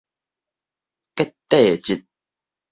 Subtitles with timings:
[1.13, 2.07] 結締織